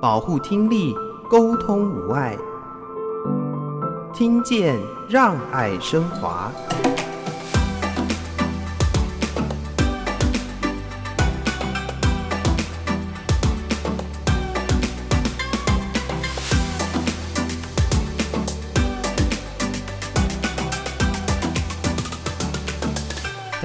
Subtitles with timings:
[0.00, 0.94] 保护听力，
[1.28, 2.38] 沟通无碍，
[4.14, 6.52] 听见让爱升华。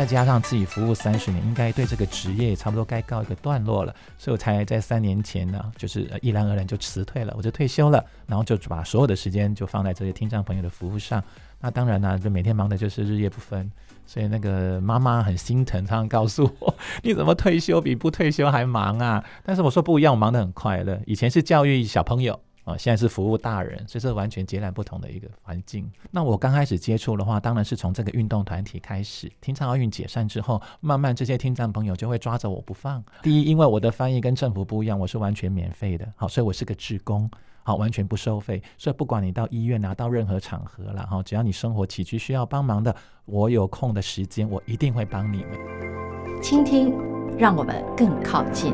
[0.03, 11.23] 再加上自己服务三十年，应该对这个职业差不多该告一个段落了，所以我才在三年前呢，就是毅然而然就辞退了，我就退休了，然后就把所有的时间就放在这些听障朋友的服务上。
[11.61, 13.71] 那当然呢，就每天忙的就是日夜不分，
[14.05, 20.99] 所以那个妈妈很心疼，常常告诉我：“你怎么退休比不退休还忙啊？”但是我说不一样，我忙得很快乐。
[21.05, 22.37] 以前是教育小朋友。
[22.63, 25.91] 啊，现在是服务大人，所以这完全截然不同的一个环境。
[26.11, 29.31] 那我刚开始接触的话，当然是从这个运动团体开始。
[29.41, 33.03] 听障奥运解散之后，慢慢这些听障朋友就会抓着我不放。
[33.21, 37.29] 第一，因为我的翻译跟政府不一样，我是完全免费的，好，所以我是个志工，
[37.63, 38.63] 好，完全不收费。
[38.77, 42.95] 所以不管你到医院拿到任何场合了，哈，只要你生活起居需要帮忙的，
[43.25, 46.41] 我有空的时间，我一定会帮你们。
[46.41, 46.93] 倾听，
[47.37, 48.73] 让我们更靠近。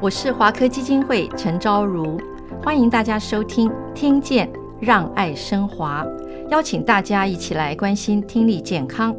[0.00, 2.20] 我是华科基金会陈昭如。
[2.64, 4.48] 欢迎大家收听《听见
[4.80, 6.04] 让爱升华》，
[6.48, 9.12] 邀请大家一起来关心听力健康。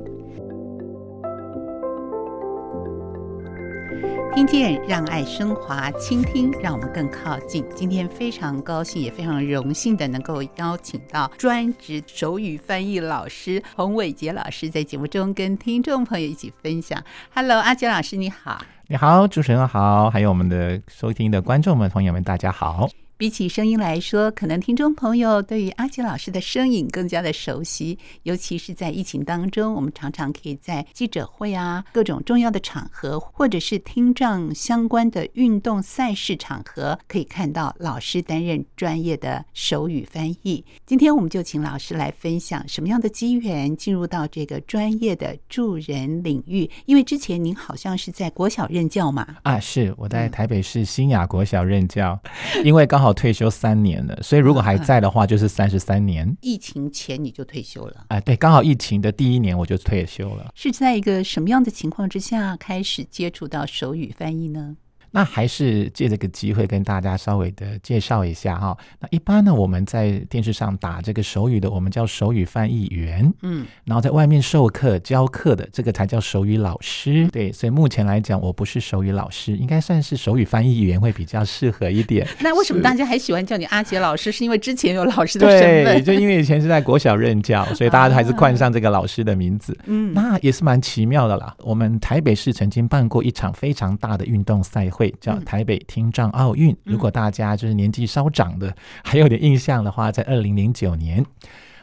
[4.33, 7.65] 听见让爱升华，倾听让我们更靠近。
[7.75, 17.03] 今天非常高兴，也非常荣幸的能够邀请到专职手语翻译老师洪伟杰老师，在节目中跟听众朋友一起分享。
[17.35, 22.87] Hello，阿杰老师你好，你好，主持人好，还有我们的收听的观众们、朋友们，大家好。
[23.15, 40.65] 比起声音来说，可能听众朋友对于阿杰老师的声音更加的熟悉，尤其是在疫情当中，我们常常可以在记者会啊、各种重要的场合，或者是听障相关的运动赛事场合，可以看到老师担任专业的手语翻译。
[40.85, 49.37] 今天我们就请老师来分享什么样的机缘进入到这个专业的助人领域，因为之前您好像是在国小任教嘛？
[49.43, 52.19] 啊，是我在台北市新雅国小任教，
[52.63, 53.13] 因为刚好。
[53.13, 56.35] 退休三年了，所以如果还在的话，就是三十三年。
[56.41, 58.05] 疫情前你就退休了？
[58.07, 60.51] 哎，对，刚好疫情的第一年我就退休了。
[60.55, 64.75] 是在一个什么样的情况之下开始接触到手语翻译呢？
[65.15, 68.75] 那还是借这个机会跟大家稍微的介绍一下哈。
[68.99, 73.31] 那一般呢，我们在电视上打这个手语的，我们叫手语翻译员。
[73.43, 77.27] 嗯，然后在外面授课教课的，这个才叫手语老师。
[77.31, 82.27] 对，所以目前来讲，我不是手语老师，应该算是手语翻译员会比较适合一点。
[82.41, 84.31] 那为什么大家还喜欢叫你阿杰老师？
[84.31, 85.85] 是因为之前有老师的身份？
[85.97, 89.77] 对，就因为以前是在国小任教， 所以大家都还是冠上这个老师的名字。
[89.85, 91.55] 嗯，那也是蛮奇妙的啦。
[91.59, 95.02] 我们台北市曾经办过一场非常大的运动赛会。
[95.19, 101.25] 叫台北听障奥运，如果大家就是年纪稍长的还有点印象的话，在二零零九年，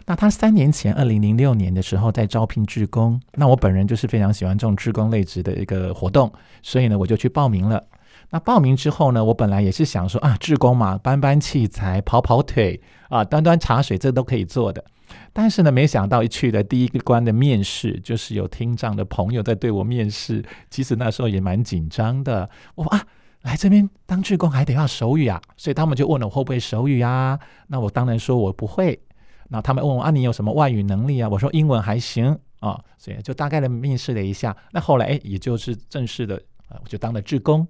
[0.07, 6.33] 那他三年前二零零六年的时候在招聘志工，那我本人就是非常喜欢这种志工类职的一个活动，
[6.63, 7.83] 所以呢我就去报名了。
[8.31, 14.85] 那报名之后呢，我本来也是想说啊，志工嘛，搬搬器材、跑跑腿啊、端端茶水，这都可以做的。
[15.33, 20.45] 但是呢，没想到一去的第一个关的面试，就是有听障的朋友在对我面试。
[20.69, 22.49] 其实那时候也蛮紧张的。
[22.75, 23.07] 我啊，
[23.43, 27.39] 来这边当志工还得要手语啊，所以他们就问我会不会手语啊？
[27.69, 29.01] 那我当然说我不会。
[29.49, 31.29] 那他们问我啊，你有什么外语能力啊？
[31.29, 34.57] 我说英文还行啊，所以就大概的面试了一下。
[34.73, 36.37] 那后来哎，也就是正式的
[36.69, 37.67] 啊，我就当了志工。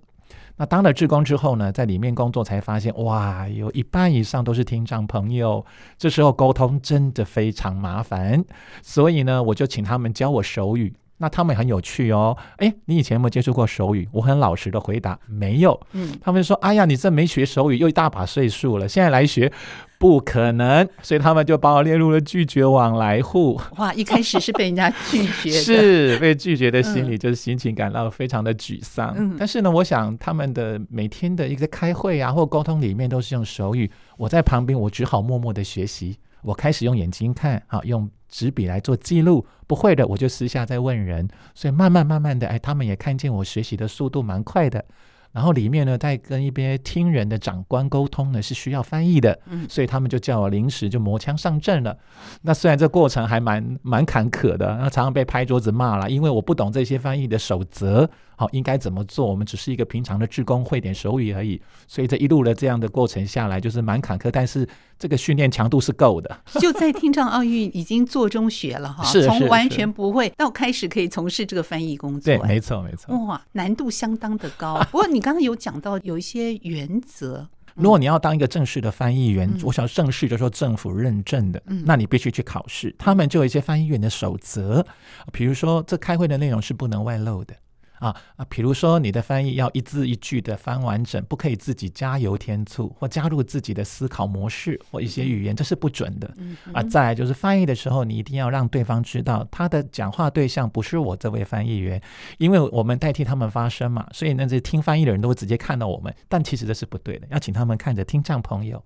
[0.60, 5.64] 那当了志工之后呢，在里面工作才发现，哇，有一半以上都是听障朋友，
[5.96, 8.44] 这时候沟通真的非常麻烦，
[8.82, 10.92] 所以呢，我就请他们教我手语。
[11.20, 14.08] 那他们很有趣哦，哎，你以前有没有接触过手语？
[14.10, 15.78] 我很老实的回答，没有。
[15.92, 19.52] 嗯，他们说，哎呀，你这没学手语又一大把岁数了，现在来学。
[19.98, 23.60] 不可能，所以他们就把我列入了拒绝往来户。
[23.76, 29.12] 哇，一开始是被人家拒绝的， 是被拒绝的心理就是心情感到非常的沮丧。
[29.14, 36.16] 嗯，但是呢，我想他们的每天的一个开会啊或沟通里面都是用手语，我在旁边我只好默默的学习。
[36.42, 41.28] 我开始用眼睛看，好，用纸笔来做记录，不会的我就私下再问人。
[41.54, 44.84] 所以慢慢慢慢的，哎，他们也看见我学习的速度蛮快的。
[45.32, 51.96] 然后里面呢，在跟一边听人的长官沟通呢，是需要翻译的，嗯，所以他们就叫我临时就磨枪上阵了。
[52.42, 58.10] 那虽然这过程还蛮蛮坎坷的，那常常被拍桌子骂了，因为我不懂这些翻译的守则。
[58.34, 59.24] 好，应该怎么做？
[59.24, 61.62] 我们只是一个平常的志工，会点手语而已。
[61.86, 64.66] 所以这一路的这样的过程下来，就是蛮坎坷，但是
[65.00, 66.40] 这个训练强度是够的。
[66.60, 72.36] 就在听障奥运已经做中学了哈，从完全不会到开始可以从事这个翻译工作。
[72.36, 73.16] 对，没错没错。
[73.24, 74.78] 哇，难度相当的高。
[74.92, 77.48] 不过你刚刚有讲到有一些原则。
[77.76, 82.94] 如果你要当一个正式的翻译员，嗯、我想正式就是说政府认证的，嗯、那你必须去考试。
[82.98, 84.84] 他们就有一些翻译员的守则，
[85.32, 87.54] 比如说这开会的内容是不能外露的。
[88.00, 96.34] 啊啊，比如说你的翻译要一字一句的翻完整，不可以自己加油添醋或加入自己的思考模式或一些语言，这是不准的。
[96.72, 102.02] 啊，再来就是翻译的时候，你一定要让对方知道他的讲话对象不是我这位翻译员，
[102.38, 108.82] 因为我们代替他们发声嘛，所以那些听翻译的人都会直接看到我们，但其实这是不对的，要请他们看着听障朋友。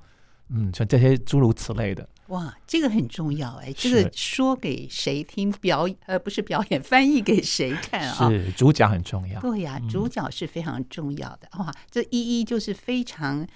[0.51, 2.07] 嗯，像这些诸如此类的。
[2.29, 5.51] 哇，这个很重要哎，这个说给谁听？
[5.53, 8.29] 表呃，不是表演，翻译给谁看啊？
[8.31, 9.41] 是主角很重要。
[9.41, 11.49] 对呀，主角是非常重要的。
[11.59, 13.47] 哇，这一一就是非常。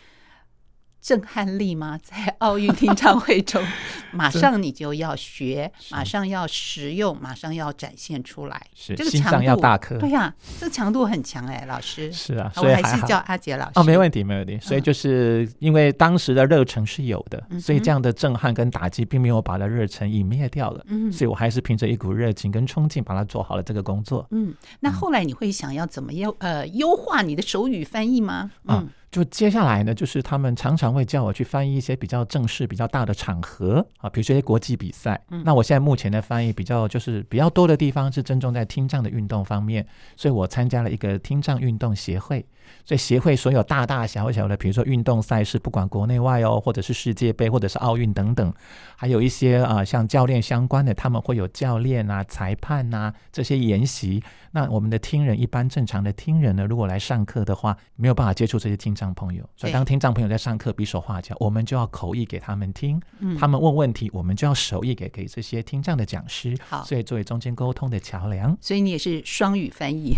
[1.09, 1.99] 震撼力吗？
[2.03, 3.65] 在奥运听唱会中，
[4.13, 8.61] 马上你就要学，马上要实用，马上要展现出来。
[8.75, 12.13] 是这个强度要大颗，对呀、啊，这个强度很强哎，老师。
[12.13, 14.59] 是啊，所以还，还是叫阿杰老师哦，没问题，没问题。
[14.61, 20.85] 所以就是因为当时的热忱是有的，嗯、所以这样的震撼跟打击并没有把它热忱泯灭掉了。
[20.89, 24.27] 嗯，所以我还是凭着一股热情跟冲劲把它做好了这个工作。
[24.33, 28.51] 嗯，那后来你会想要怎么优呃优化你的手语翻译吗？
[28.67, 28.77] 嗯。
[28.77, 35.19] 啊就接下来呢，就是他们常常会叫我去翻译一些比较正式、比较大的场合啊，比如说一些国际比赛。
[35.31, 42.45] 嗯、那我现在目前的翻译比较就是比较多的地方是郑重在听障的运动方面，所以我参加了一个听障运动协会。
[42.85, 48.53] 所以协会所有大大小小的，比如说运动赛事，不管国内外哦，或者是世界杯，或者是奥运等等，
[48.95, 54.23] 还有一些啊、呃，像教练相关的，他们会有教练啊、裁判啊这些研习。
[54.59, 59.49] 那我们的听人，一般正常的听人呢，如果来上课的话，没有办法接触这些听障朋友。
[59.57, 63.01] 所以当听障朋友在上课比手画脚，我们就要口译给他们听。
[63.21, 66.57] 嗯，他们问问题，我们就要手译给给这些听障的讲师。
[66.69, 68.57] 好，所以作为中间沟通的桥梁。
[68.61, 70.17] 所以你也是双语翻译，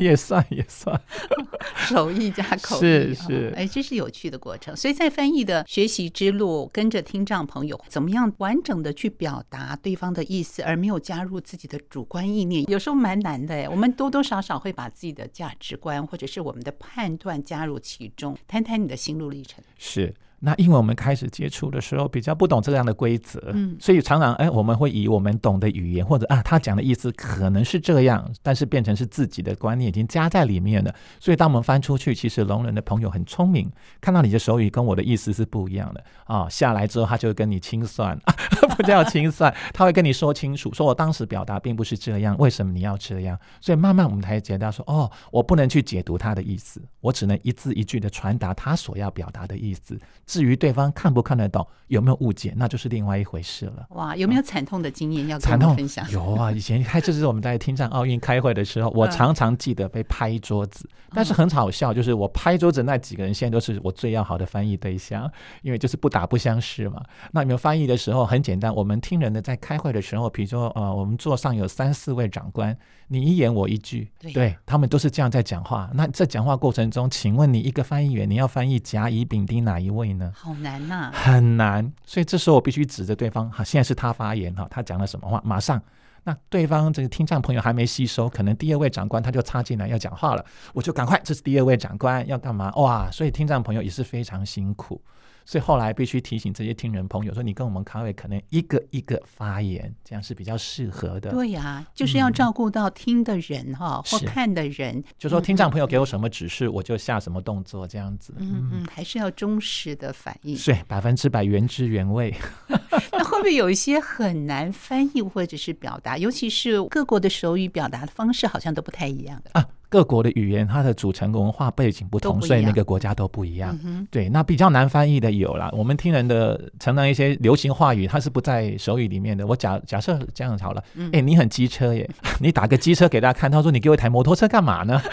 [0.00, 1.00] 也 算也算。
[1.86, 4.74] 手译加口译是是，哎，这是有趣的过程。
[4.74, 13.67] 所以在翻译的学习之路，跟着听障朋友怎么样完整的去表达对方的意思，而没有加入自己的主观意念，有时候蛮难的哎。
[13.68, 18.36] 我们多多少少会把自己的价值观或者是我们的判断加入其中。
[18.46, 19.62] 谈谈你的心路历程。
[19.78, 20.14] 是。
[20.40, 30.94] 那因为我们开始接触的时候比较不懂这样的规则，嗯，所以常常哎，我们会以我们懂的语言或者啊，他讲的意思可能是这样，但是变成是自己的观念已经加在里面了。
[31.18, 33.68] 所以当我们翻出去，其实聋人的朋友很聪明，
[34.00, 38.34] 看到你的手语跟我的意思是不一样的啊，下来之后他就会跟你清算，啊、
[38.76, 43.36] 不叫清算，他会跟你说清楚，说我当时表达并不是这样，为什么你要这样？
[43.60, 49.98] 所以慢慢我们才觉得说，哦，我不能去解读他的意思，我只能一字一句的传达他所要表达的意思。
[50.28, 53.86] 至于对方看不看得懂，有没有误解，那就是另外一回事了。
[53.92, 56.08] 哇，有没有惨痛的经验要跟我们分享？
[56.10, 65.28] 有啊，以前开就是我们在听障奥运开会的时候，我常常记得被拍桌子，嗯、但是很好笑，就是我拍桌子那几个人，现在都是我最要好的翻译对象，
[65.62, 67.02] 因为就是不打不相识嘛。
[67.32, 72.76] 那你们翻译的时候很简单，我们听人的在开会的时候，比如说呃，我们座上有三四位长官，
[73.10, 75.90] 你一言我一句，对，对他们都是这样在讲话。
[75.94, 80.30] 那在讲话过程中，请问你一个翻译员，你要翻译甲乙丙丁哪一位呢？
[80.34, 81.90] 好难呐、啊，很难。
[82.04, 85.82] 所以这时候我必须指着对方，哈，现在是他发言哈，他讲了什么话，马上。
[86.24, 90.44] 那对方这个听障朋友还没吸收，可能第二位长官他就插进来要讲话了，
[90.74, 92.70] 我就赶快，这是第二位长官要干嘛？
[92.76, 95.00] 哇，所以听障朋友也是非常辛苦。
[95.48, 105.02] 所以后来必须提醒这些听人朋友说：“你跟我们开会，可能一个一个发言，这样是比较适合的。”对呀、啊，就是要照顾到听的人哈，嗯、或看的人。
[105.16, 108.34] 就说听障朋友给我什么指示，嗯、我就下什么动作，这样子。
[108.36, 110.54] 嗯嗯，还是要忠实的反应。
[110.54, 112.34] 对，百分之百原汁原味。
[113.10, 116.18] 那会不会有一些很难翻译或者是表达？
[116.18, 119.66] 尤其是各国的手语表达的方式，好像都不太一样的啊。
[119.88, 123.78] 各国的语言，它的组成文化背景不同，不所以每个国家都不一样。
[123.84, 125.70] 嗯、对，那比较难翻译的有啦。
[125.72, 129.46] 我们听人的承认一些流行话语，它是不在手语里面的。
[129.46, 132.08] 我假假设这样好了，哎、嗯欸，你很机车耶，
[132.40, 135.00] 你打个机车给大家看，他说你给我一台摩托车干嘛呢？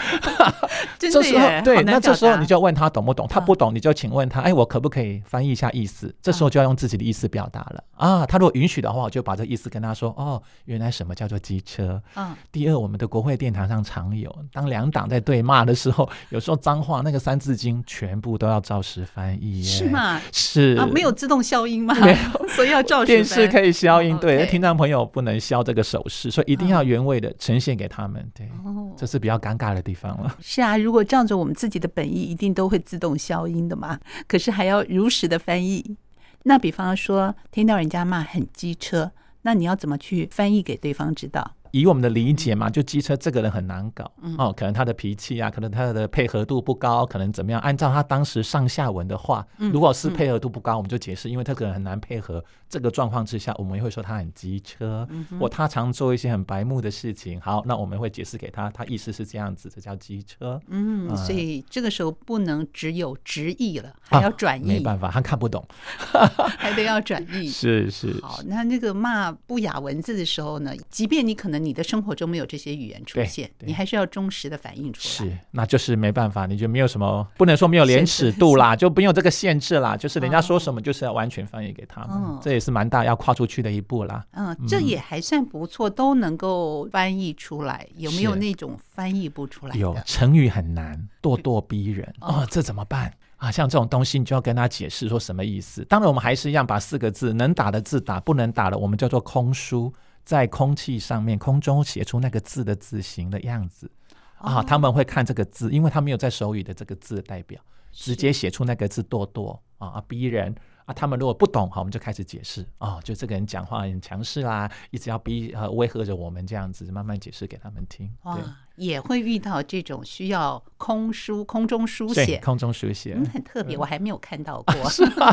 [0.98, 6.14] 这时候对，那这时候你就问他懂不懂，他不懂，你就请问他，哎，我可不可以翻译一下意思？
[6.20, 8.26] 这时候就要用自己的意思表达了啊。
[8.26, 10.10] 他如果允许的话，我就把这意思跟他说。
[10.16, 12.02] 哦，原来什么叫做机车？
[12.14, 12.34] 嗯。
[12.50, 19.62] 第二，我们的国会殿堂上常有，当两党在对骂的时候，有时候脏话那个三字经全部都要照实翻译。
[19.62, 20.20] 是吗？
[20.32, 21.94] 是啊，没有自动消音吗？
[22.00, 23.06] 没有， 所以要照实。
[23.06, 24.46] 电视可以消音，对。
[24.46, 28.24] 听障朋友不能消这个手势，所以一定要原味的呈现给他们。
[28.34, 28.48] 对，
[28.96, 30.36] 这是比较尴尬的地方了。
[30.40, 33.98] 是啊，如果照着我们自己的本意，一定都会自动消音的嘛。
[34.28, 35.96] 可是还要如实的翻译。
[36.44, 39.10] 那比方说，听到人家骂很机车，
[39.42, 41.55] 那你要怎么去翻译给对方知道？
[41.70, 47.60] 以我们的理解嘛，就机车这个人很难搞哦，可能他的脾气啊，可能他的配合度不高，可能怎么样？
[47.60, 52.44] 按照他当时上下文的话，如果是配合度不高，我们就解释，因为他可能很难配合。
[52.76, 57.40] 这个状况之下，我们也会说他很机车，嗯或他常做一些很白目的事情。
[57.40, 60.60] 好，那我们会解释给他，他意思是这样子，这叫机车。
[60.68, 64.66] 嗯，所以这个时候不能只有直译了， 还要转译。
[64.66, 65.66] 没办法，他看不懂，
[66.58, 67.48] 还得要转译。
[67.48, 68.14] 是是。
[68.20, 75.30] 好，那那个骂不雅文字的时候呢，即便你可能你的生活中没有这些语言出现，你还是要忠实的反映出来。
[75.30, 82.26] 是，那就是没办法，你就没有什么，不能说没有廉耻度啦，就没有这个限制啦，就是人家说什么就是要完全翻译给他们。
[82.42, 84.24] 这也是蛮大要跨出去的一步啦。
[84.32, 87.86] 嗯，这也还算不错，都能够翻译出来。
[87.96, 89.78] 有没有那种翻译不出来的？
[89.78, 93.50] 有，成语很难，咄咄逼人哦，这怎么办啊？
[93.50, 95.84] 像这种东西，你就要跟他解释说什么意思。
[95.84, 99.92] 当然，我们还是一样把四个字能打的字打，不能打的我们叫做空书，
[100.24, 103.90] 在空气上面空中写出那个字的字形的样子
[104.38, 104.62] 啊。
[104.62, 107.60] 他们会看这个字，因为他没有在手语的这个字代表，
[107.92, 110.54] 直接写出那个字咄咄啊，逼人。
[110.86, 118.10] 啊，他们如果不懂，好，我们就开始解释啊，就这个人讲话很强势啦，一直要逼呃威吓着我们这样子，慢慢解释给他们听。
[118.22, 118.42] 对。
[118.76, 124.74] 也会遇到这种需要空书、空中书写、空中书写，嗯，很特别，我还没有看到过。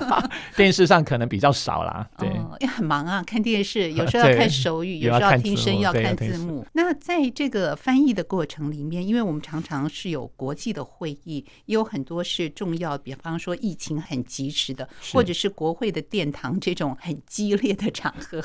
[0.56, 6.66] 电视上可能比较少啦， 对，也很忙啊，看电视有时候要看手语，有时候要听声，要看字幕。
[6.74, 18.42] 那在这个翻译的过程里面，因为我们常常是有国际的会议，也有很多是重要，比方说疫情很及时的，或者是国会的殿堂这种很激烈的场合，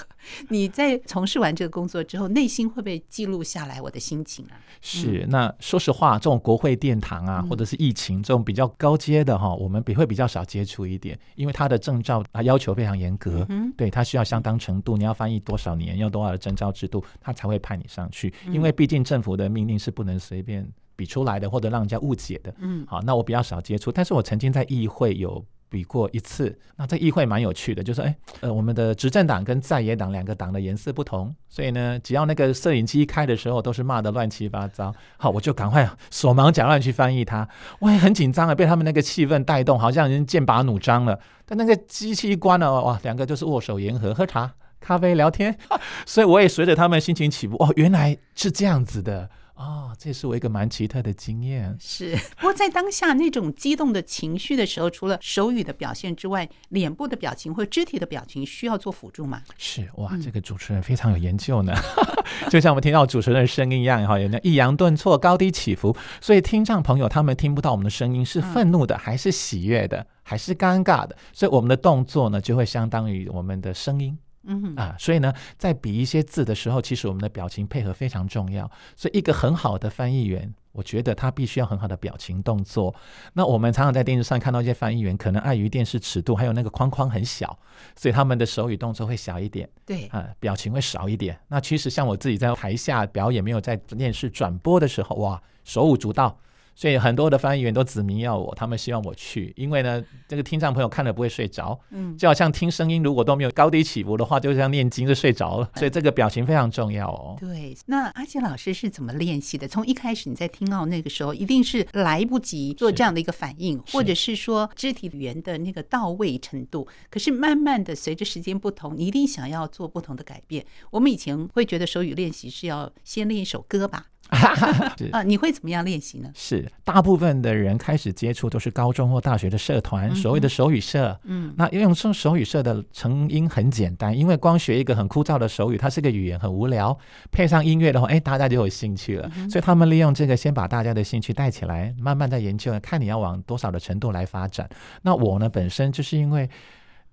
[0.48, 4.58] 你在从事完这个工作之后，内心会不会记录下来我的心情啊？
[4.88, 20.66] 是，那说实话，这种国会殿堂啊，或者是疫情这种比较高阶的哈，我们比会比较少接触一点，因为它的证照啊要求非常严格，对，它需要相当程度，你要翻译多少年，要多少的证照制度，他才会派你上去，因为毕竟政府的命令是不能随便
[20.96, 22.54] 比出来的，或者让人家误解的。
[22.58, 25.44] 嗯，好，那我比较少接触，但是我曾经在议会有。
[25.68, 34.94] 比过一次，那这议会蛮有趣的，就是哎，呃，我们的执政党跟在野党两个党的颜色不同，所以呢，只要那个摄影机一开的时候，都是骂得乱七八糟。
[35.16, 37.48] 好，我就赶快手忙脚乱去翻译它，
[37.80, 41.18] 我也很紧张啊，被他们那个气氛带动，好像已经剑拔弩张了。
[41.44, 45.56] 但那个机器一关了，哇，两个就是握手言和，喝茶、咖啡、聊天，
[46.06, 49.28] 所以我也随着他们心情起伏，哦，原来是这样子的。
[49.58, 51.76] 哦，这是我一个蛮奇特的经验。
[51.80, 59.42] 是， 不过在当下那种激动的情绪的时候，除了手语的表现之外，脸部的表情或肢体的表情需要做辅助吗？
[59.56, 61.74] 是，哇，这个主持人非常有研究呢。
[61.74, 74.16] 嗯、 就像我们听到主持人的声音一样，哈，有那抑扬顿挫、高低起伏，所以听障朋友他们听不到我们的声音是愤怒的，还是喜悦的，还是尴尬的，所以我们的动作呢，就会相当于我们的声音。
[74.48, 78.68] 嗯啊，所以呢，在比一些字的时候，其实我们的表情配合非常重要。
[78.96, 82.94] 所以，一个很好的翻译员，我觉得他必须要很好的表情动作。
[83.34, 87.58] 那我们常常在电视上看到一些翻译员，可能碍于电视尺度，还有那个框框很小，
[87.94, 91.38] 所以他们的手语动作会小一点，对啊，表情会少一点。
[91.48, 96.38] 那其实像我自己在台下表演，没有在电视转播的时候，哇，手舞足蹈。
[96.78, 105.68] 所以很多的翻译员都指名要我，他们希望我去，因为呢，这个听障朋友看了不会睡着，嗯，就好像听声音如果都没有高低起伏的话，就像念经就睡着了。
[105.74, 107.36] 所以这个表情非常重要哦。
[107.40, 109.66] 对，那阿杰老师是怎么练习的？
[109.66, 116.86] 从一开始你在听到那个时候，一定是来不及做这样的一个反应，或者是说肢体语言的那个到位程度。
[117.10, 120.64] 可是慢慢的随着时间不同，你一定想要做不同的改变。
[120.92, 124.06] 我们以前会觉得手语练习是要先练一首歌吧。
[125.10, 126.30] 啊，你会怎么样练习呢？
[126.34, 131.18] 是大部分的人开始接触都是高中或大学的社团，所谓的手语社。
[131.24, 136.96] 嗯，那用手手语社的成因很简单，因为光学一个很枯燥的手语，它是个语言，很无聊。
[137.30, 139.30] 配上音乐的话，哎，大家就有兴趣了。
[139.50, 144.68] 所以他们利用这个，先把大家的兴趣带起来，慢慢在研究，看你要往多少的程度来发展。
[145.02, 146.48] 那我呢，本身就是因为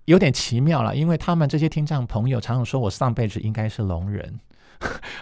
[0.04, 4.40] 有点奇妙了，因为他们这些听障朋友常常说我上辈子应该是聋人。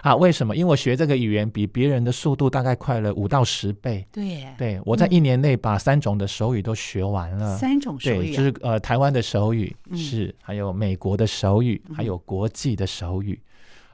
[0.04, 0.54] 啊，为什么？
[0.54, 4.06] 因为我学这个语言比别人的速度大概快了五到十倍。
[4.12, 7.56] 对，对我在一年内把三种的手语都学完了。
[7.56, 13.40] 三种手语，对，就是呃，台湾的手语是，还有美国的手语，还有国际的手语。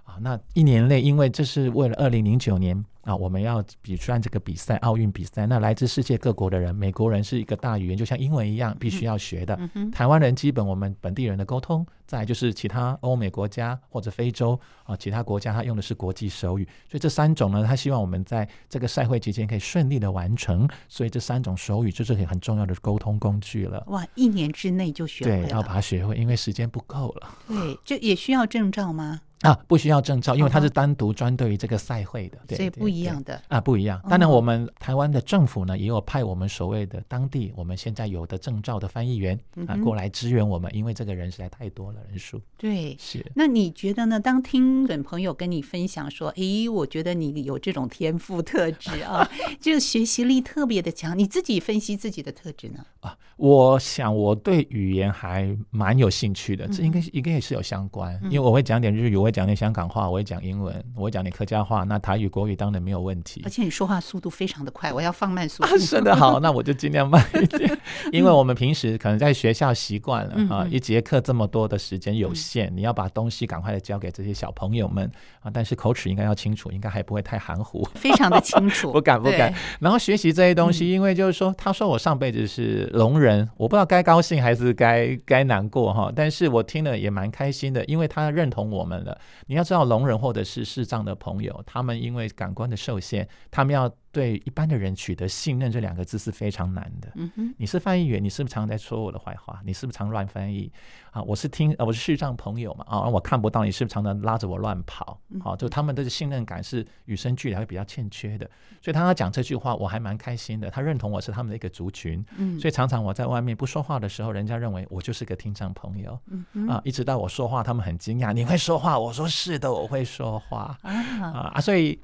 [0.03, 2.85] 啊，那一年内，因为这是为了二零零九年。
[3.03, 5.47] 啊，我们要比算这个比赛，奥运比赛。
[5.47, 9.57] 那来自世界各国的人，美国人是一个大语言，就像英文一样，必须要学的。
[9.59, 16.65] 嗯嗯、台湾人基本我们本地人的沟通，再就是其他欧美国家或者非洲啊，其他国家他用的是国际手语。
[16.89, 20.69] 所以这三种呢，他希望我们在这个赛会期间可以顺利的完成。
[20.89, 23.83] 所以这三种手语就是很重要的沟通工具了。
[23.87, 25.47] 哇，一年之内就学会了。
[25.47, 27.35] 对，要把它学会，因为时间不够了。
[27.49, 29.23] 对，这也需要证照吗？
[29.43, 34.01] 啊，不需要证照，因为它是单独专对于这个赛会的，对，所以不一样的啊，不一样。
[34.09, 42.41] 当然，我们台湾的政府呢，也有派我们所谓的当地我们现在有的证照的翻译员啊过来支援我们，因为这个人实在太多了，人数。
[42.59, 43.25] 对，是。
[43.35, 44.21] 那你觉得呢？
[44.21, 49.27] 当听众朋友跟你分享说，诶，我觉得你有这种天赋特质啊，
[49.59, 52.85] 这个学习力特别的强，你自己分析自己的特质呢？
[53.01, 63.41] 啊，我想我对语言还蛮有兴趣的，这应该应该也是有相关，因为我会讲点日语，我会讲点香港话，我会讲英文，我会讲点客家话，那台语、国语当然没有问题。
[63.45, 65.79] 而且你说话速度非常的快，我要放慢速度。
[65.79, 67.79] 是的好，那我就尽量慢一点，
[68.11, 75.09] 因为我们平时可能在学校习惯了啊，一节课这么多的时间有限，你要把东西赶快的交给这些小朋友们
[75.43, 79.55] 啊，但是口齿应该要清楚，应该还不会太含糊，非常的清楚， 不敢不敢。
[79.79, 89.17] 然后学习这些东西，因为就是说，他说我上辈子是聋人，我不知道该高兴还是该该难过哈，但是我听了也蛮开心的，因为他认同我们了。
[89.47, 93.93] 你要知道，聋人或者是视障的朋友，他们因为感官的受限，他们要。
[94.13, 97.13] 对一般的人取得信任这两个字是非常难的。
[97.15, 99.61] 嗯哼，你是翻译员，你是不是常在说我的坏话？
[99.65, 100.73] 你是不是常乱翻译？
[101.13, 105.21] 啊，我是听，我是视障朋友嘛，啊，我看不到，你是不是常常拉着我乱跑？
[105.41, 108.49] 好，就他们的信任感是与生俱来会比较欠缺的。
[108.81, 110.69] 所以他讲这句话，我还蛮开心的。
[110.71, 112.25] 他认同我是他们的一个族群。
[112.37, 116.19] 嗯，所以常常我在外面不说话的时候，人家认为我就是个听障朋友。
[116.27, 118.99] 嗯啊，一直到我说话，他们很惊讶，你会说话？
[118.99, 120.77] 我说是的，我会说话。
[120.83, 121.97] 啊啊，所以。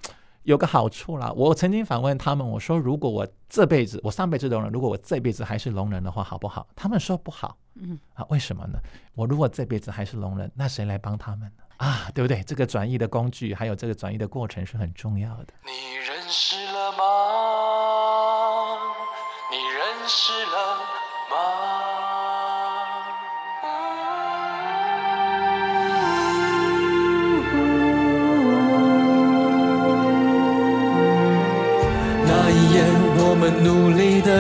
[0.47, 6.65] 有个好处啦，我曾经反问他们，我说如果我这辈子，我上辈子聋人，如果我这辈子还是聋人的话，好不好？
[6.77, 8.79] 他们说不好，嗯啊，为什么呢？
[9.17, 11.65] 我如果这辈子还是聋人，那谁来帮他们呢？
[11.79, 12.45] 啊，对不对？
[12.45, 15.47] 这个转移的工具，还有这个转移的过程是很重要的。
[15.65, 16.99] 你认识了吗？
[19.51, 20.77] 你认识了
[21.29, 21.86] 吗？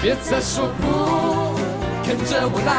[0.00, 0.86] 别再说不，
[2.06, 2.72] 跟着我来，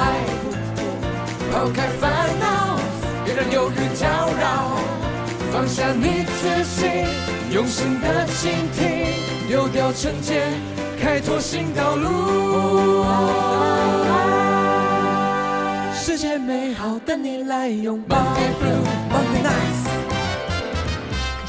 [1.51, 2.79] 抛开烦恼，
[3.25, 4.07] 别让忧郁搅
[4.39, 4.77] 扰，
[5.51, 6.87] 放下你自己，
[7.53, 9.13] 用心的倾听，
[9.47, 10.53] 丢掉成见，
[11.01, 13.05] 开拓新道路。
[15.93, 18.17] 世界美好，等你来拥抱。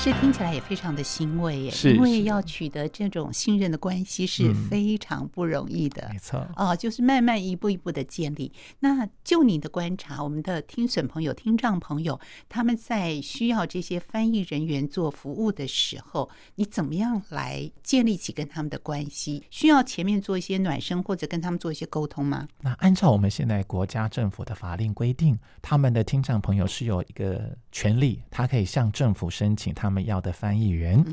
[0.02, 8.50] 这听起来也非常的欣慰耶，是，因为要取得这种信任的关系是非常不容易的，没错，哦，就是慢慢一步一步的建立。
[8.78, 19.44] 那就你的观察，我们的听损朋友、听障朋友，他们在需要这些翻译人员做服务的时候，你怎么样来建立起跟他们的关系？
[19.50, 22.48] 需要前面做一些暖身，或者跟他们做一些沟通吗？
[22.62, 29.89] 那按照我们现在国家政府的法令规定，他们的听障朋友是有一个权利，他可以向政府申请他。
[29.90, 31.04] 他们要的翻译员，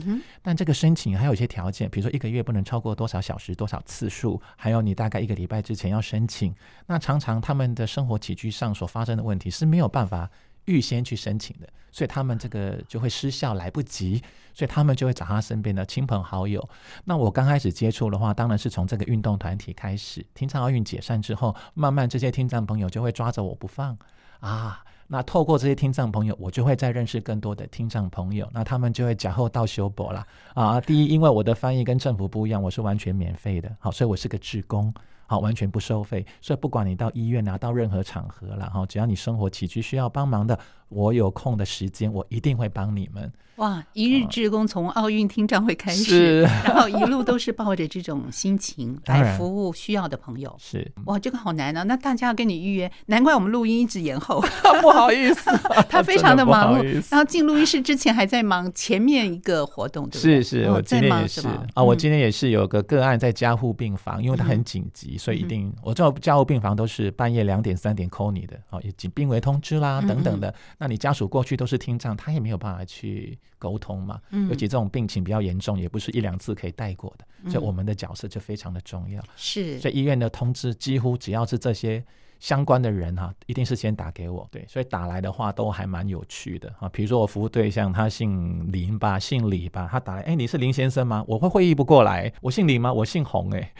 [0.43, 6.53] 但这个申请还有一些条件，比如说一个月不能超过多少小时、多少次数，还有你大概一个礼拜之前要申请。
[6.85, 10.29] 那常常他们的生活起居上所发生的问题是没有办法
[10.65, 14.21] 预先去申请的，所以他们这个就会失效，来不及，
[14.53, 16.69] 所以他们就会找他身边的亲朋好友。
[17.05, 20.23] 那我刚开始接触的话，当然是从这个运动团体开始。
[20.35, 23.97] 听障奥运解散之后，慢慢这些听障朋友就会抓着我不放
[24.39, 24.83] 啊。
[25.07, 30.81] 那透过这些听障朋友，我就会再认识更多的听障朋友，那他们就会假后到修博啦啊。
[30.81, 34.93] 第一，因为我的翻译跟政府不一样，我是完全免费的，好，所以我是个志工，
[35.25, 36.25] 好，完全不收费。
[36.41, 43.31] 所以不管你到医院拿到任何场合了哈，只要你生活起居需要帮忙的，我有空的时间，我一定会帮你们。
[43.57, 43.83] 哇！
[43.93, 50.55] 一日志工从奥运听障会开始， 然后一路都是抱着这种心情来服务需要的朋友。
[50.61, 51.81] 是哇，这个好难啊！
[51.81, 54.39] 那大家要跟你预约，难怪我们录音一直延后。
[54.79, 55.49] 不好意思，
[55.89, 56.83] 他非常的忙碌。
[57.09, 60.43] 然后进录音室之前还在忙前面一个活动，对不对？
[60.43, 70.53] 是是，我今天也是啊，我今天也是有个个案在加护病房，因为他很紧急急，所以一定、嗯、我这家务病房都是半夜两点三点 call 你的啊，也紧病危通知啦等等的。
[70.77, 74.21] 那你家属过去都是听障，他也没有办法去沟通嘛。
[74.31, 79.23] 嗯、尤其这种病情比较严重，也不是一两次可以带过的，所以我们的角色就非常的重要。
[79.35, 82.03] 是，所以医院的通知几乎只要是这些。
[82.39, 86.89] 相关的人哈、啊，一定是先打给我，对，所以打来的话都还蛮有趣的啊。
[86.89, 91.23] 比如说我服务对象他姓林吧，姓李吧，他打来，哎，你是林先生吗？
[91.27, 92.91] 我会会意不过来，我姓林吗？
[92.91, 93.73] 我姓洪，哎，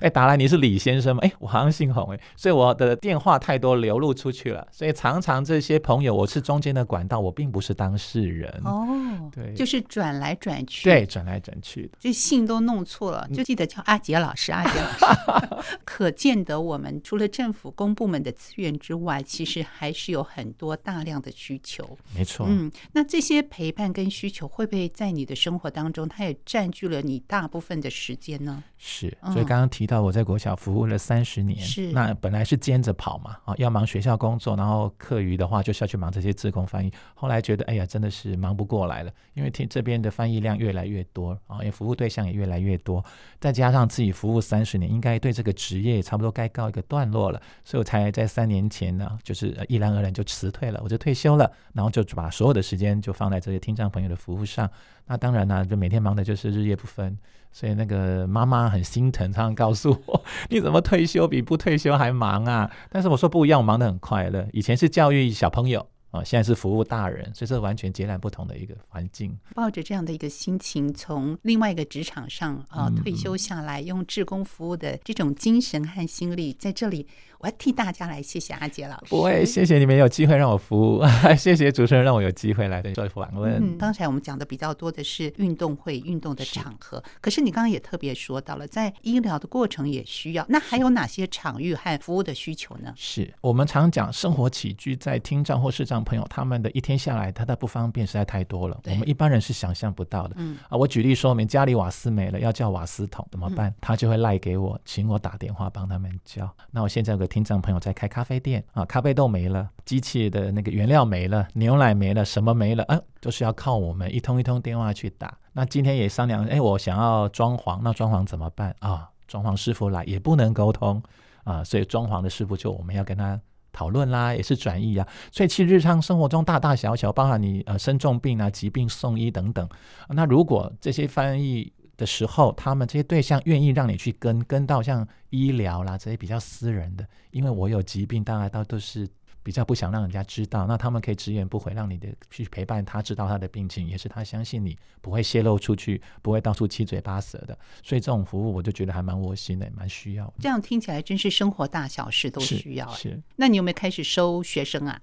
[0.00, 1.22] 哎，打来你是李先生吗？
[1.22, 21.98] 哎，我好像姓洪，哎，所以我的电话太多流露出去了，所以常常这些朋友我是中间的管道，我并不是当事人哦，对，就是转来转去，对，转来转去的，这姓都弄错了，就记得叫阿杰老师，阿杰老师， 可见得我们除了政府公部门的资源之外，其实还是有很多大量的需求。
[22.14, 28.62] 没错，嗯，那这些陪伴跟需求会不会在你的生活当中，它也占据了你大部分的时间呢？
[28.76, 36.90] 是，所以刚刚提到我在国小服务了三十年，是那本来是兼着跑嘛，啊，要忙学校工作，然后课余的话就是要去忙这些自工翻译。
[37.14, 43.04] 后来觉得，哎呀，真的是忙不过来了，因为听这边的翻译量越来越多，啊，也服务对象也越来越多，
[43.38, 54.70] 再加上自己服务三十年，应该对这个职业也差不多该告一个段落了，所以我才在三年前呢，就是毅然而然就辞退了，我就退休了，然后就把所有的时间就放在这些听障朋友的服务上。
[55.06, 57.16] 那当然呢，就每天忙的就是日夜不分，
[57.50, 64.46] 所以那个妈妈很心疼，常常告诉我：“你怎么退休比不退休还忙啊？”但是我说不一样，我忙得很快乐。
[64.52, 65.86] 以前是教育小朋友。
[66.10, 69.32] 啊，现在是服务大人，所以这完全截然不同的一个环境。
[69.54, 77.06] 抱着这样的一个心情，从另外一个职场上啊、呃、退休下来，用志工服务的这种精神和心力，在这里，
[77.40, 79.06] 我要替大家来谢谢阿杰老师。
[79.08, 81.02] 不会，谢谢你们有机会让我服务，
[81.38, 83.52] 谢谢主持人让我有机会来做访问。
[83.54, 90.44] 嗯，刚才我们讲的比较多的是运动会、运动的场合，是可是你刚刚也特别说到了，在医疗的过程也需要。
[90.50, 92.92] 那还有哪些场域和服务的需求呢？
[92.94, 100.34] 是我们常讲生活起居，在听障或视障朋友，他们的一天下来，他的不方便实在太多了，我们一般人是想象不到的。
[100.36, 103.70] 嗯啊，我举例说明，家里瓦斯没了，要叫瓦斯桶怎么办？
[103.70, 106.54] 嗯、他就会赖给我，请我打电话帮他们叫。
[106.70, 112.84] 那我现在有个听障朋友在开咖啡店啊，咖啡豆没了，机器的那个原料没了，牛奶没了，什么没了？
[112.88, 115.38] 嗯、啊，就是要靠我们一通一通电话去打。
[115.54, 119.08] 那今天也商量，哎，我想要装潢，那装潢怎么办啊？
[119.26, 121.02] 装潢师傅来也不能沟通
[121.44, 123.40] 啊，所以装潢的师傅就我们要跟他。
[123.72, 129.66] 讨论啦，也是转译啊，所以其实日常生活中大大小小，包含你呃生重病啊、疾病送医等等，
[130.08, 139.06] 那如果这些翻译的时候，他们这些对象愿意让你去跟跟到像医疗啦这些比较私人的，因为我有疾病，当然到都是。
[139.42, 147.58] 比较不想让人家知道，那他们可以直言不讳，让你的去陪伴他，知道他的病情，也是他相信你不会泄露出去，不会到处七嘴八舌的。
[147.82, 150.32] 所以这种服务我就觉得还蛮窝心的，蛮需要。
[150.38, 152.86] 这样听起来真是生活大小事都需要。
[152.90, 155.00] 是，是那你有没有开始收学生啊？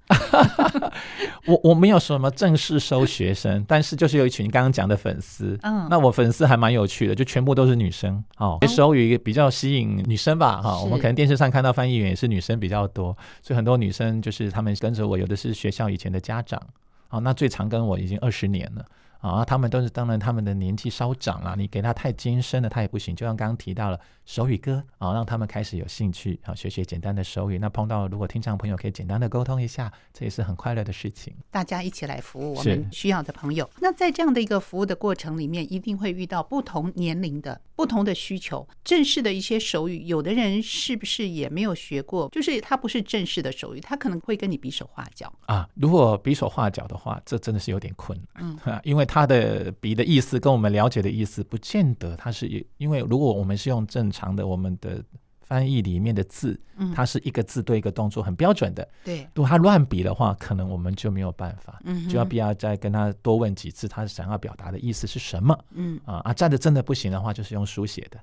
[1.48, 5.58] 我我没有什么正式收学生，但是就是有一群刚刚讲的粉丝。
[5.64, 8.24] 嗯，那我粉丝还蛮有趣的，就全部都是女生。
[8.38, 10.62] 哦，手语比较吸引女生吧？
[10.62, 14.22] 哈、哦，我们可能电视上看到翻译员也是女生比较多，所以很多女生。
[14.28, 16.62] 就是他们跟着我，有的是学校以前的家长，
[17.08, 18.86] 啊，那最长跟我已经二十年了。
[19.20, 23.16] 啊，他们都是当然，他们的年纪稍长了，你给他太艰深的，他也不行。
[23.16, 27.58] 就像刚刚提到了手语歌啊，让他们开始有兴趣啊，学学简单的手语。
[27.58, 31.34] 那碰到如果听障朋友可以简单的沟通一下，这也是很快乐的事情。
[31.50, 33.70] 大家一起来服务我们需要的朋友。
[33.80, 38.68] 那在这样的一个服务的过程里面，一定会遇到不同年龄的不同的需求。
[38.84, 42.30] 正式的一些手语，有的人是不是也没有学过？
[42.30, 45.68] 就是他不是正式的手语，他可能会跟你比手画脚啊。
[45.76, 55.02] 如果比手画脚的话，这真的是有点困难，嗯， 因为他的笔的意思跟我们了解的意思不见得，它是因为如果我们是用正常的我们的
[55.40, 56.60] 翻译里面的字，
[56.94, 58.86] 它是一个字对一个动作很标准的。
[59.06, 65.58] 对，如果他乱比的话，可能我们就没有办法，嗯就要必要再跟他多问几次，他想要表达的意思是什么？
[65.72, 68.20] 嗯啊啊，站着真的不行的话，就是用书写的。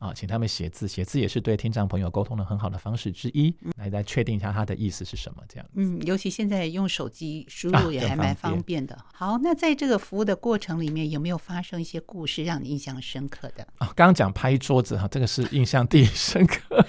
[0.00, 5.66] 啊，请他们写字，写字也是对听障朋友沟通的很好的方式之一，来来确定一下他的意思是什么，这样。
[5.74, 8.94] 嗯，尤其现在用手机输入也还蛮方便的。
[8.94, 13.62] 啊、好，那在这个服务的过程里面，有没有发生一些故事让你印象深刻的？
[13.76, 16.82] 啊，刚刚讲拍桌子哈，这个是印象第一深刻。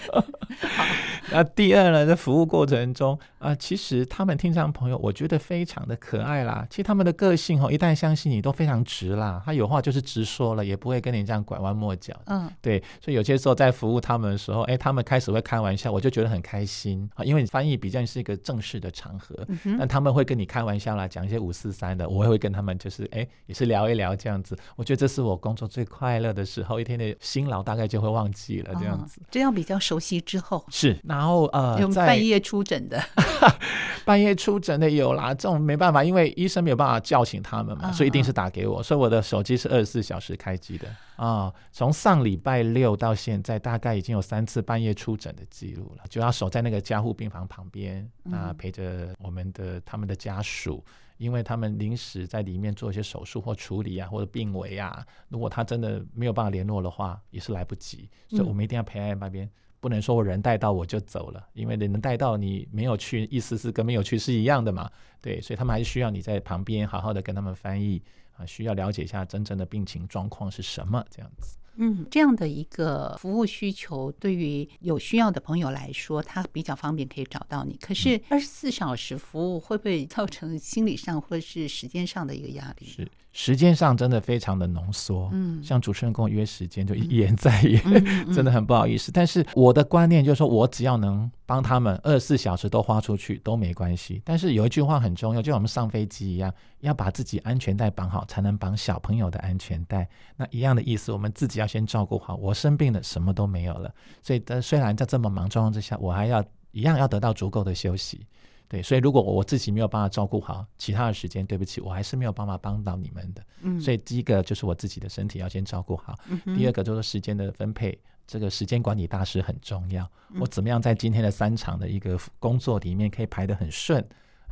[0.60, 0.84] 好
[1.32, 6.66] 那第二呢，在服务过程中啊、呃，其实他们听障朋友，我觉得非常的可爱啦。
[6.70, 9.42] 其实他们的个性哦，一旦相信你，都非常直啦。
[9.46, 12.14] 他有话就是直说了，也不会跟你这样拐弯抹角。
[12.26, 12.84] 嗯，对。
[13.00, 24.58] 所以有些时候在服务他们的时候，哎，他们开始会开玩笑，我就觉得很开心啊，因为你翻译比较是一个正式的场合，嗯、但他们会跟你开玩笑啦，讲一些五四三的，我也会跟他们就是哎，也是聊一聊这样子。
[24.76, 29.22] 我觉得这是我工作最快乐的时候，一天的辛劳大概就会忘记了这样子。
[29.30, 33.02] 这样、哦、比较熟悉之后是，然后呃，在半夜出诊的，
[34.04, 41.56] 半夜出诊的有啦，这种没办法，因为医生没有办法叫醒他们嘛，嗯、所以一定是打给我，所以我的手机是二十四小时开机的啊、哦。
[41.72, 50.84] 从上礼拜六到现在，大概已经有三次半夜出诊的记录了，就要守在那个加护病房旁边啊，陪着我们的他们的家属，
[51.18, 59.50] 因为他们临时在里面做一些手术或处理啊，或者病危啊，如果他真的没有办法联络的话，也是来不及，所以我们一定要陪在那边。
[59.82, 64.90] 不能说我人带到我就走了，因为人带到你没有去，意思是跟没有去是一样的嘛。
[65.20, 68.02] 对，所以他们还是需要你在旁边好好的跟他们翻译
[68.38, 71.58] 啊，需要了解一下真正的病情状况是什么这样子。
[71.78, 77.76] 嗯，这样的一个服务需求，对于有需要的朋友来说，他比较方便可以找到你。
[77.78, 82.86] 可是二十四小时服务会不会造成心理上或是时间上的一个压力？
[82.86, 83.08] 是。
[83.34, 89.10] 时间上真的非常的浓缩，嗯，像主持人跟我约时间就一言再延，嗯、 真的很不好意思。
[89.10, 94.22] 嗯、但是我的观念就是说，我只要能帮他们二十四小时都花出去都没关系。
[94.26, 100.10] 但是有一句话很重要，就像我们上飞机一样，要把自己安全带绑好，才能绑小朋友的安全带。
[100.36, 102.36] 那一样的意思，我们自己要先照顾好。
[102.36, 108.28] 我生病了，什么都没有了，所以，虽然在这么忙状况之下，我还要一样要得到足够的休息。
[108.72, 113.44] 对，所以如果我自己没有办法照顾好其他的时间，对不起，我还是没有办法帮到你们的。
[113.60, 120.10] 嗯，所以第一个就是我自己的身体要先照顾好，嗯、第二个就是时间的分配，这个时间管理大师很重要。
[120.30, 124.02] 嗯、我怎么样在今天的三场的一个工作里面可以排得很顺？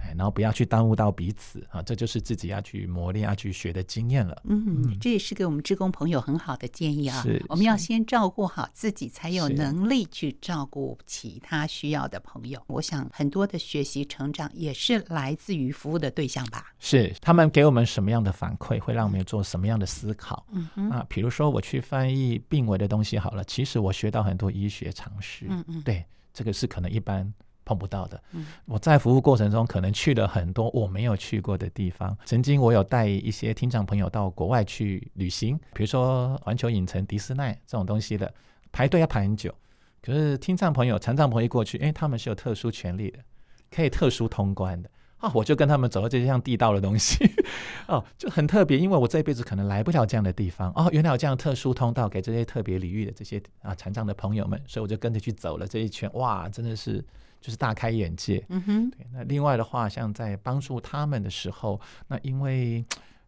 [0.01, 4.41] 哎，然后不要去耽误到彼此啊，这就是自己要去磨练、要去学的经验了。
[4.45, 7.21] 嗯，嗯，这也是给我们职工朋友很好的建议啊。
[7.21, 12.61] 是，我们要先照顾好自己，才有能力去照顾其他需要的朋友。
[12.67, 16.73] 我想很多的学习成长也是来自于服务的对象吧。
[16.79, 20.45] 是，他们给我们什么样的反馈，会让我们做什么样的思考？
[20.51, 25.45] 嗯哼啊，比如说我去翻译病危的东西好了，其实我学到很多医学常识。
[25.49, 27.31] 嗯嗯，对，这个是可能一般。
[27.69, 28.19] 碰不到的。
[28.65, 32.17] 我在服务过程中可能去了很多我没有去过的地方。
[32.25, 38.33] 曾经我有带一些听障朋友到国外去旅行，比如说环球影城、迪士尼这种东西的，
[38.71, 39.53] 排队要排很久。
[40.01, 43.19] 可是听障朋友、残障朋友一过去，哎，他们是有特殊权利的，
[43.69, 45.31] 可以特殊通关的啊！
[45.33, 47.17] 我就跟他们走了这些像地道的东西
[47.87, 50.89] 哦，就很特别，因为我这辈子可能来不了这样的地方哦。
[50.91, 57.05] 原来有这样特殊通道给这些特别领域的这些啊残障的朋友们，所以我就跟着去走了这一圈，哇，真的是。
[57.41, 59.07] 就是大开眼界，嗯哼，对。
[59.13, 62.83] 那另外的话，像在帮助他们的时候，那因为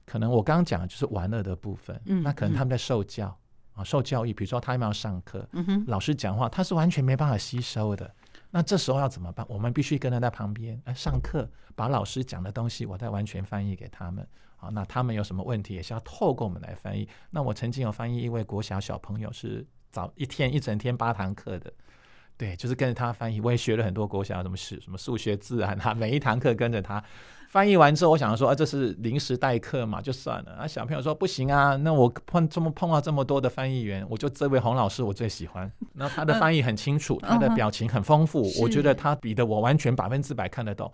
[0.05, 3.33] 可能我刚刚讲的就是玩乐的部分，嗯，那可能他们在受教
[3.73, 8.13] 啊，受教育，比如说他们要上课，嗯哼，老师讲话他是完全没办法吸收的，
[8.51, 9.45] 那这时候要怎么办？
[9.49, 17.07] 我们必须跟他在旁边，来，上课把老师讲的东西，我再完全翻译给他们，好，那他们有什么问题，也是要透过我们来翻译。
[17.29, 21.73] 那我曾经有翻译一位国小小朋友，是早一天一整天八堂课的。
[22.37, 27.03] 对，就是跟着他翻译，我也学了很多国小什么史、什么数学、自然啊，每一堂课跟着他
[27.51, 30.53] 翻译完之后，我想说啊，这是临时代课嘛，就算了。
[30.53, 35.69] 啊，小朋友说不行啊，那我碰这么碰到这么多的翻译员，我就这位洪老师我最喜欢。
[35.91, 40.89] 那他的翻译很清楚，他的表情很丰富，我觉得他比的我完全百分之百看得懂。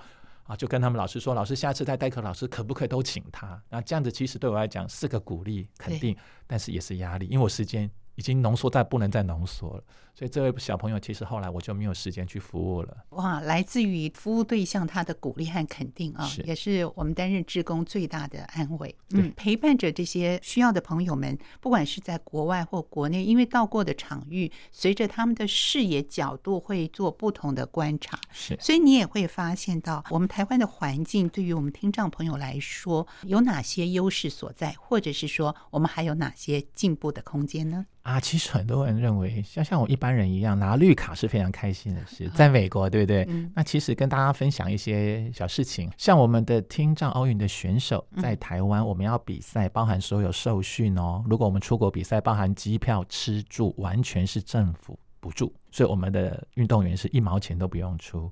[0.45, 3.61] 啊，就跟他们老师说，老师下次再代课，老师可不可以都请他？
[3.69, 6.17] 那这样子其实对我来讲是个鼓励、肯定，
[6.47, 7.87] 但是也是压力，因为我时间。
[8.15, 9.83] 已经浓缩在不能再浓缩了，
[10.17, 12.97] 所以这位小朋友其实后来我就没有时间去服务了。
[13.09, 18.95] 哇，来自于服务对象他的鼓励和肯定啊，是也是我们担任志工最大的安慰。
[19.11, 37.85] 嗯，陪伴着这些需要的朋友们，不管是在国外或国内，因为到过的场域，随着他们的视野角度会做不同的观察，是，所以你也会发现到我们台湾的环境对于我们听障朋友来说有哪些优势所在，或者是说我们还有哪些进步的空间呢？
[38.01, 43.25] 啊，其实很多人认为，像像我一般人一样拿绿卡是非常开心的事，在美国，对不对？
[43.29, 51.23] 嗯、那其实跟大家分享一些小事情，像我们的听障奥运的选手在台湾，我们要比赛，包含所有受训哦。
[51.27, 58.31] 如果我们出国比赛，包含机票、吃住，完全是政府补助，所以我们的运动员是一毛钱都不用出。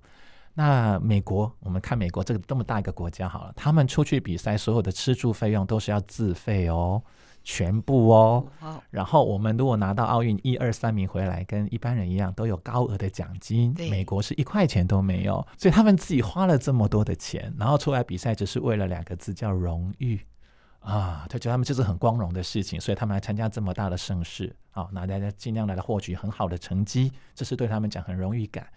[0.53, 7.03] 那美国，我们看美国这个这么大一个国家好了，他们出去比赛，所有的吃住费用都是要自费哦，
[7.45, 8.45] 全部哦。
[8.89, 13.73] 然后我们如果拿到奥运一二三名回来，跟一般人一样，都有高额的奖金。
[13.89, 20.19] 美国是一块钱都没有，所以他们自己花了这么多的钱，然后出来比赛，只是为了两个字叫荣誉
[20.79, 21.25] 啊！
[21.29, 28.67] 他觉得他们这是很光荣的事情，所以他们来参加这么大的盛事啊，那大家尽量来获取很好的成绩，这是对他们讲很荣誉感。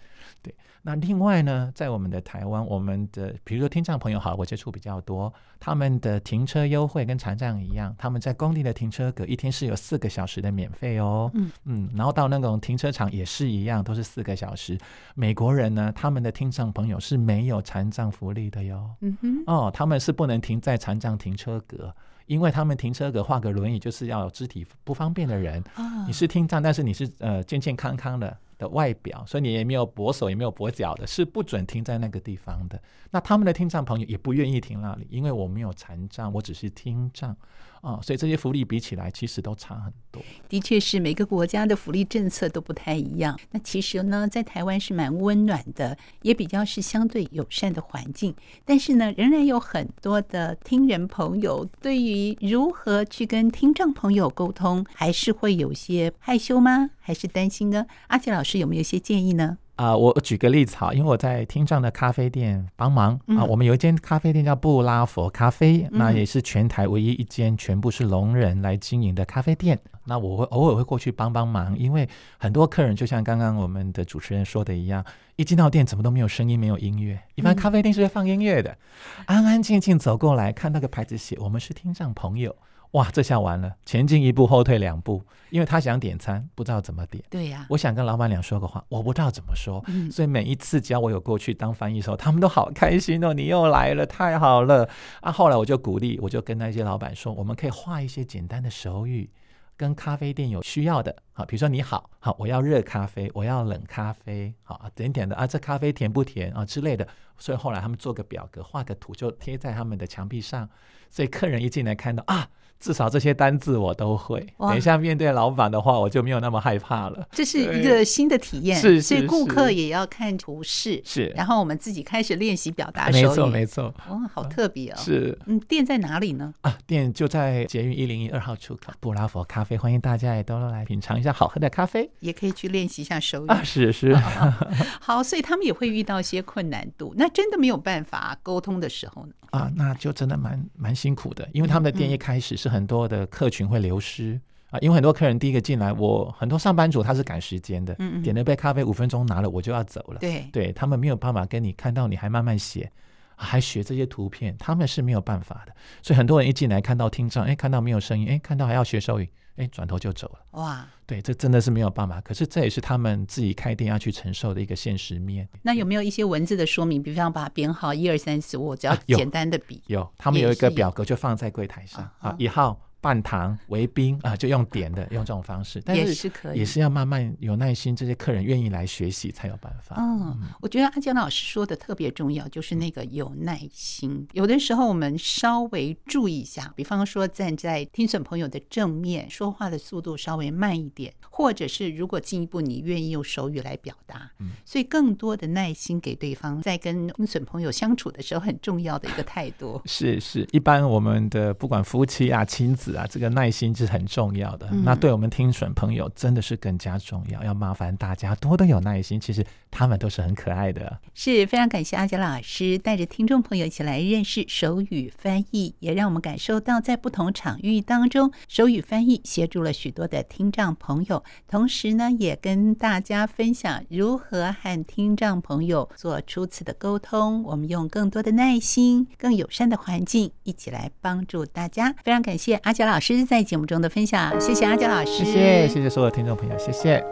[0.40, 14.79] 对，那另外呢，在我们的台湾，我们的比如说听障朋友好，我接触比较多，他们的停车优惠跟残障一样，他们在工地的停车格一天是有四个小时的免费哦，嗯嗯，然后到那种停车场也是一样，都是四个小时。
[15.16, 21.92] 美国人呢，他们的听障朋友是没有残障福利的哟，嗯哼，哦，他们是不能停在残障停车格，
[22.27, 28.37] 因为他们停车格画个轮椅就是要有肢体不方便的人，哦，你是听障，但是你是呃健健康康的。
[28.59, 32.81] 的外表，所以你也没有跛手，也没有跛脚的，是不准停在那个地方的。
[33.11, 37.35] 那他们的听障朋友也不愿意停那里，因为我没有残障，我只是听障。
[37.81, 40.23] 啊、所以这些福利比起来，其实都差很多。
[40.49, 43.38] 的确是每个国家的福利政策都不太一样。
[43.51, 48.35] 那其实呢，在台湾是蛮温暖的，也比较是相对友善的环境。
[48.64, 56.91] 但是呢，仍然有很多的听人朋友对于如何去跟听障朋友沟通，还是会有些害羞吗？
[56.99, 57.87] 还是担心呢？
[58.09, 59.59] 阿杰老师有没有一些建议呢？
[59.79, 69.79] 啊、呃，我举个例子哈，因为我在听障的咖啡店帮忙啊、呃，我们有一间咖啡店叫布拉佛咖啡，嗯、那也是全台唯一一间全部是聋人来经营的咖啡店。
[70.05, 75.05] 那我会偶尔会过去帮帮忙，因为很多客人就像刚刚我们的主持人说的一样，
[75.37, 77.17] 一进到店怎么都没有声音，没有音乐。
[77.37, 82.57] 一般咖啡店是会放音乐的，嗯、安安静静走过来看那个牌子写我们是听障朋友。
[82.92, 87.22] 哇，这下完了，前进一步，后退两步，因为他想点餐，不知道怎么点。
[87.29, 94.88] 对呀、啊，我想跟老板娘说个话，我不知道怎么说，嗯、所以每一次只要我有过去当翻译的时候，他们都好开心哦，你又来了，太好了
[95.20, 95.31] 啊！
[95.31, 99.31] 后来我就鼓励，我就跟那些老板说，我们可以画一些简单的手语，
[99.77, 107.07] 跟咖啡店有需要的，好，比如说你好，好，我要热咖啡，我要冷咖啡，好，点点的啊，这咖啡甜不甜啊之类的。
[107.37, 110.66] 所以后来他们做个表格，画个图，就贴在他们的墙壁上，
[111.11, 112.48] 所以客人一进来看到啊。
[112.81, 114.47] 至少这些单字我都会。
[114.59, 117.27] 等一下面对老板的话，我就没有那么害怕了。
[117.33, 121.27] 这是一个新的体验，是，所以顾客也要看图示，是。
[121.37, 123.95] 然后我们自己开始练习表达手语，没错没错。
[124.09, 124.97] 哦，好特别哦。
[124.97, 126.53] 是，嗯，店在哪里呢？
[126.61, 133.49] 啊，店就在捷运一零一二号出口，布拉佛咖啡，欢迎大家也都来品尝一下好喝的咖啡，也可以去练习一下手语。
[133.49, 134.14] 啊，是是。
[135.01, 139.33] 好，所以他们也会遇到一些困难度，那真的没有办法沟通的时候呢？
[139.51, 144.40] 啊，那就真的蛮蛮辛苦的，因为他们的店一开始是很多的客群会流失。
[144.70, 152.92] 啊，因为很多客人第一个进来，我很多上班族他是赶时间的，嗯嗯，点了杯咖啡五分钟拿了我就要走了，对，对他们没有办法跟你看到你还慢慢写，
[153.35, 159.31] 还学这些图片，他们是没有办法的，所以很多人一进来看到听障，哎，看到没有声音，哎，看到还要学手语。
[159.59, 160.38] 哎，转头就走了。
[160.53, 162.21] 哇，对，这真的是没有办法。
[162.21, 165.49] 可是这也是他们自己开店要去承受的一个现实面。
[165.62, 167.03] 那有没有一些文字的说明？
[167.03, 169.83] 比方把编号一二三四五，我只要简单的比。
[169.88, 172.81] 有，他们有一个表格就放在柜台上啊，一号。
[173.01, 179.97] 半糖为冰 啊，就用点的，用这种方式，但是也是可以，也是要慢慢有耐心，这些客人愿意来学习才有办法。
[179.99, 184.27] 嗯，我觉得阿江老师说的特别重要，就是那个有耐心。
[184.33, 199.81] 有的时候我们稍微注意一下，比方说站在听损朋友的正面，说话的速度稍微慢一点，或者是如果进一步你愿意用手语来表达，嗯，所以更多的耐心给对方，在跟听损朋友相处的时候很重要的一个态度。
[199.85, 202.88] 是是，一般我们的不管夫妻啊、亲子。
[202.94, 204.68] 啊，这个耐心是很重要的。
[204.70, 209.18] 嗯、那对我们听损朋友真的是更加重要，要麻烦大家多多有耐心。
[209.20, 210.98] 其实他们都是很可爱的。
[211.14, 221.22] 是非常感谢阿杰老师带着听众朋友一起来认识手语翻译，也让我们感受到在不同场域当中，手语翻译协助了许多的听障朋友。
[221.46, 227.42] 同时呢，也跟大家分享如何和听障朋友做初次的沟通。
[227.42, 231.94] 我们用更多的耐心、更友善的环境，一起来帮助大家。
[232.05, 237.05] 非常感谢阿捷老师在节目中的分享，谢谢阿娇老师，谢谢谢谢所有听众朋友，谢谢。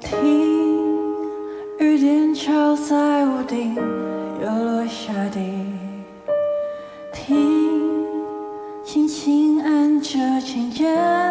[0.00, 0.10] 听
[1.78, 5.38] 雨点敲在屋顶，又落下地。
[7.12, 7.38] 听，
[8.84, 11.23] 轻轻按着琴键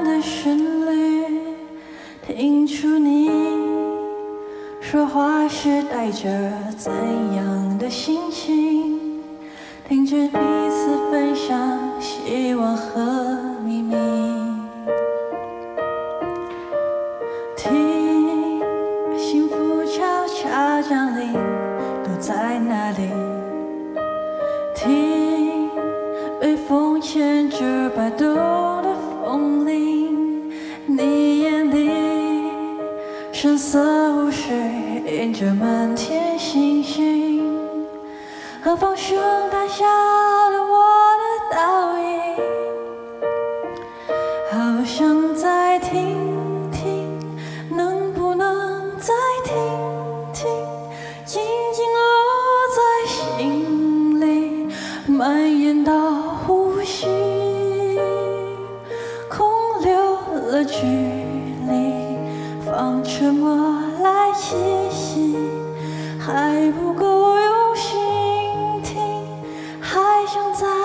[5.63, 6.91] 是带着怎
[7.37, 8.99] 样的心情？
[9.87, 10.37] 听着彼
[10.69, 13.32] 此分享希望和
[35.45, 37.43] 这满天星星，
[38.63, 39.19] 何方声
[39.51, 40.85] 带下了我
[41.19, 41.23] 的
[41.53, 42.07] 倒影，
[44.49, 47.19] 好想再听听，
[47.75, 49.13] 能不能再
[49.43, 49.53] 听
[50.31, 50.49] 听，
[51.25, 51.99] 静静落
[52.77, 52.79] 在
[53.11, 54.73] 心里，
[55.07, 56.09] 蔓延到
[56.47, 57.05] 呼吸，
[59.29, 59.45] 空
[59.81, 59.91] 留
[60.53, 60.85] 了距
[61.67, 62.17] 离，
[62.65, 63.91] 放沉默。
[64.03, 64.57] 来细
[64.91, 65.37] 细，
[66.19, 67.97] 还不够用心
[68.83, 68.99] 听，
[69.79, 70.82] 还想再。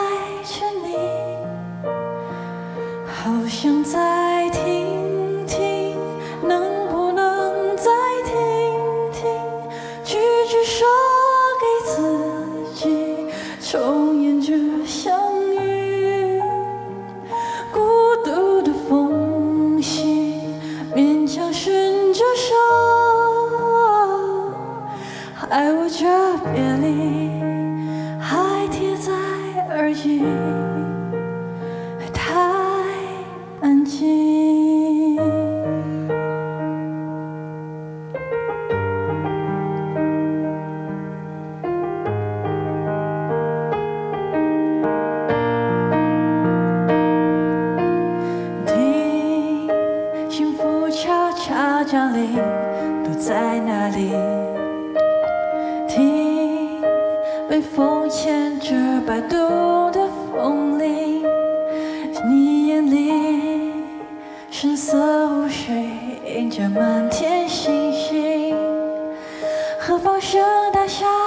[69.88, 70.38] 何放声
[70.70, 71.17] 大笑。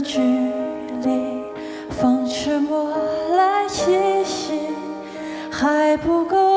[0.00, 0.20] 距
[1.02, 1.42] 离，
[1.90, 2.96] 风沉默
[3.36, 4.60] 来气息
[5.50, 6.47] 还不够。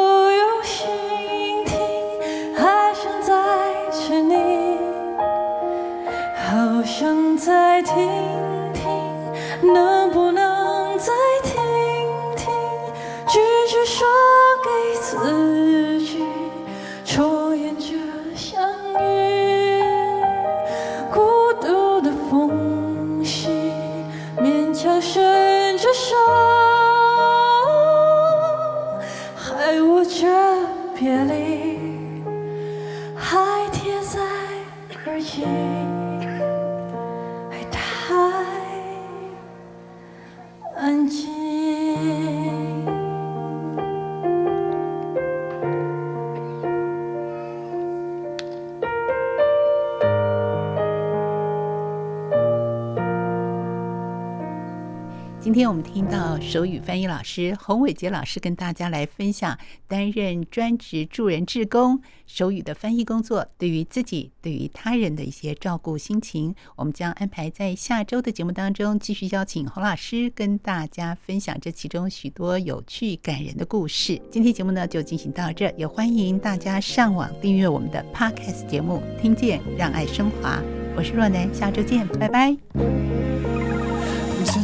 [56.52, 66.54] 手语翻译老师洪伟杰老师跟大家来分享担任专职助人志工手语的翻译工作，对于自己、对于他人的一些照顾心情。
[66.76, 74.22] 我们将安排在下周的节目当中继续邀请洪老师跟大家分享这其中许多有趣感人的故事。
[74.30, 80.62] 今天节目呢就进行到这，也欢迎大家上网订阅我们的 Podcast 节目，听见让爱升华。
[80.98, 83.41] 我是若男，下周见，拜拜。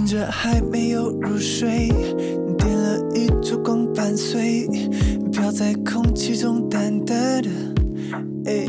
[0.07, 1.89] 着还没有入睡，
[2.57, 4.65] 点了一束光伴随，
[5.33, 7.49] 飘在空气中淡淡的，
[8.45, 8.65] 哎，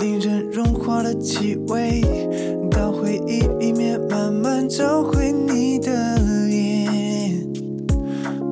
[0.00, 2.02] 令人融化的气味，
[2.70, 7.42] 到回忆里面慢慢找回你的脸。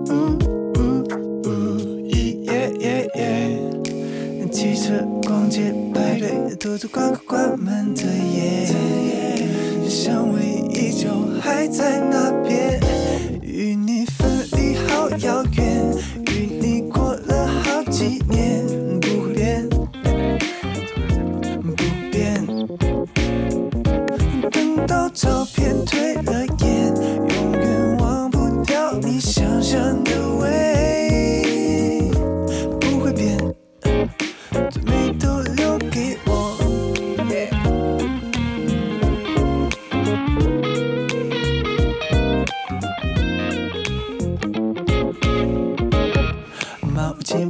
[0.08, 0.38] 呜
[0.78, 1.04] 呜
[1.44, 3.58] 呜，耶耶耶，
[4.50, 9.23] 汽车、逛街、派对，都走关关门的夜。
[9.94, 10.42] 香味
[10.72, 11.08] 依旧
[11.40, 12.80] 还在那边，
[13.40, 15.94] 与你分离好遥远，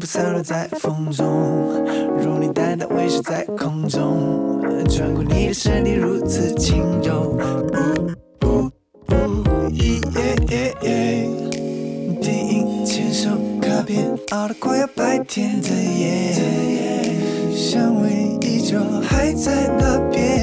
[0.05, 1.84] 散落在风中，
[2.20, 7.38] 如你淡淡微笑在空中，穿过你的身体如此轻柔。
[8.42, 8.70] 呜呜
[9.11, 9.42] 呜，
[12.20, 13.30] 电影牵手
[13.61, 16.32] 卡片熬得快要白天的夜，
[17.55, 20.34] 香味依旧还在那边，